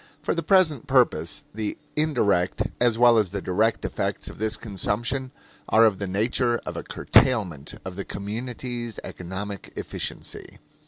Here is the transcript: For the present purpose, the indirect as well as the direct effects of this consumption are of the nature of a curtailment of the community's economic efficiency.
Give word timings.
For 0.23 0.33
the 0.33 0.41
present 0.41 0.87
purpose, 0.87 1.43
the 1.53 1.77
indirect 1.95 2.63
as 2.79 2.97
well 2.97 3.19
as 3.19 3.29
the 3.29 3.39
direct 3.39 3.85
effects 3.85 4.29
of 4.31 4.39
this 4.39 4.57
consumption 4.57 5.31
are 5.69 5.85
of 5.85 5.99
the 5.99 6.07
nature 6.07 6.59
of 6.65 6.75
a 6.75 6.81
curtailment 6.81 7.75
of 7.85 7.95
the 7.97 8.03
community's 8.03 8.97
economic 9.03 9.71
efficiency. 9.75 10.57